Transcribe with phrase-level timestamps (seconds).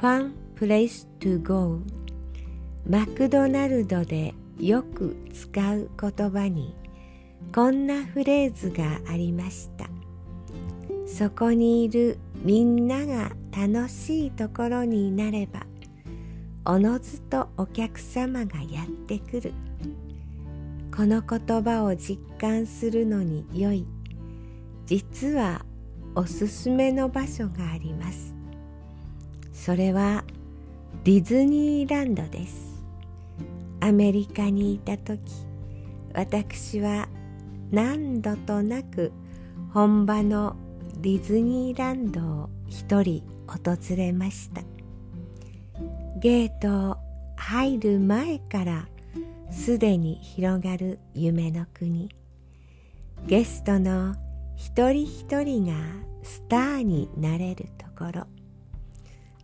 [0.00, 1.80] Fun place to go.
[2.86, 6.74] マクドナルドでよく使う言葉に
[7.54, 9.88] こんなフレーズがありました。
[11.06, 15.66] そこにいるみんなが楽しいところになれば
[16.66, 19.54] おのずとお客様がやってくる。
[20.94, 23.86] この言葉を実感するのに良い。
[24.84, 25.64] 実は
[26.14, 28.35] おすすめの場所があります。
[29.56, 30.22] それは
[31.02, 32.84] ディズニーランドです。
[33.80, 35.20] アメリカにいた時
[36.14, 37.08] 私は
[37.70, 39.12] 何度となく
[39.72, 40.56] 本場の
[41.00, 44.62] ディズニーランドを一人訪れました。
[46.20, 46.96] ゲートを
[47.36, 48.86] 入る前から
[49.50, 52.10] すでに広がる夢の国。
[53.26, 54.14] ゲストの
[54.54, 55.72] 一人一人が
[56.22, 58.35] スターになれるところ。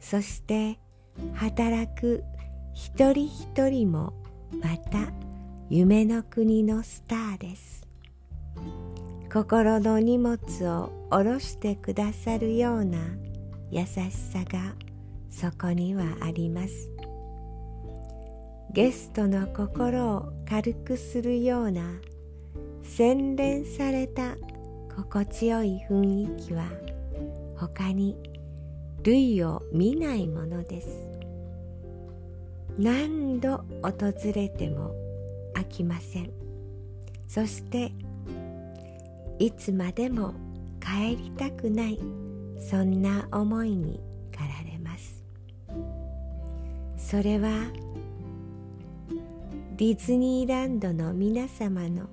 [0.03, 0.78] そして
[1.33, 2.25] 働く
[2.75, 4.12] 一人一人も
[4.61, 5.12] また
[5.70, 7.86] 夢の国のスターです。
[9.33, 10.36] 心の荷物
[10.69, 12.98] を下ろしてくださるような
[13.70, 14.75] 優しさが
[15.30, 16.91] そこにはあります。
[18.73, 21.83] ゲストの心を軽くするような
[22.83, 24.36] 洗練された
[24.95, 26.64] 心地よい雰囲気は
[27.57, 28.32] 他に
[29.05, 31.08] 類を見ないものです。
[32.79, 34.95] 何度訪れても
[35.55, 36.30] 飽きません。
[37.29, 37.92] そして
[39.39, 40.35] いつまでも
[40.80, 41.98] 帰りたくない。
[42.61, 45.24] そんな思いに駆られます。
[46.96, 47.70] それは
[49.77, 52.08] ディズニーランドの皆様の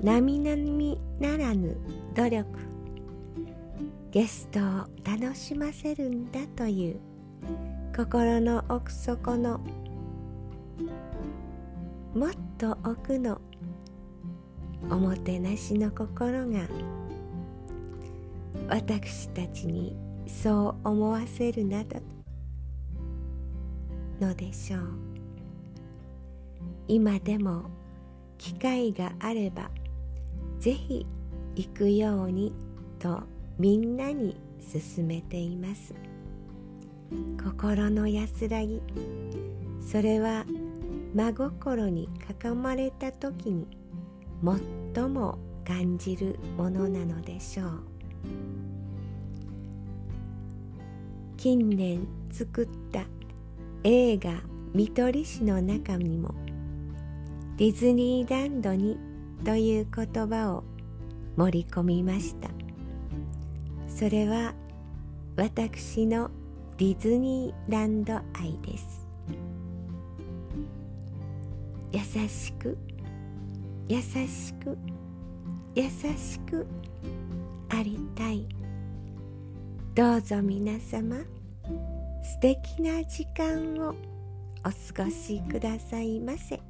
[0.00, 1.76] 並々ならぬ
[2.14, 2.69] 努力。
[4.10, 4.62] ゲストを
[5.04, 7.00] 楽しませるんだという。
[7.96, 9.60] 心の奥底の。
[12.12, 13.40] もっと奥の。
[14.90, 16.66] おもてなしの心が。
[18.68, 19.96] 私たちに
[20.26, 22.00] そう思わせるなど。
[24.20, 24.82] のでしょう。
[26.88, 27.70] 今でも
[28.38, 29.70] 機会があれば
[30.58, 31.06] ぜひ
[31.54, 32.52] 行くように
[32.98, 33.22] と。
[33.60, 34.34] みんなに
[34.72, 35.94] 勧めています。
[37.44, 38.80] 心の安らぎ。
[39.82, 40.46] それは
[41.14, 42.08] 真心に
[42.42, 43.66] 囲まれた時に
[44.94, 47.82] 最も感じるものなのでしょう。
[51.36, 53.04] 近年作った
[53.84, 54.40] 映画
[54.72, 56.34] 「見取り師」の中にも
[57.58, 58.96] 「ディズニーランドに」
[59.44, 60.64] という言葉を
[61.36, 62.59] 盛り込みました。
[64.00, 64.54] それは
[65.36, 66.30] 私の
[66.78, 69.06] ディズニーランド愛です
[71.92, 72.78] 優しく
[73.90, 74.78] 優しく
[75.74, 75.82] 優
[76.16, 76.66] しく
[77.68, 78.48] ありたい
[79.94, 81.16] どうぞ皆様
[82.22, 83.90] 素敵な時間を
[84.60, 86.69] お過ごしくださいませ。